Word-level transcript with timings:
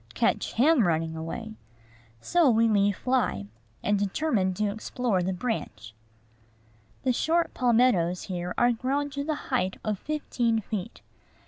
Catch 0.15 0.53
him 0.53 0.87
running 0.87 1.15
away! 1.15 1.57
So 2.21 2.49
we 2.49 2.67
leave 2.67 2.95
Fly, 2.97 3.45
and 3.83 3.99
determine 3.99 4.51
to 4.55 4.71
explore 4.71 5.21
the 5.21 5.31
branch. 5.31 5.93
The 7.03 7.13
short 7.13 7.53
palmettoes 7.53 8.23
here 8.23 8.55
are 8.57 8.71
grown 8.71 9.11
to 9.11 9.23
the 9.23 9.35
height 9.51 9.77
of 9.83 9.99
fifteen 9.99 10.59
feet. 10.59 11.01